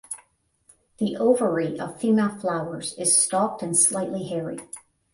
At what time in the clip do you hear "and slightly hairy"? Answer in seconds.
3.61-4.57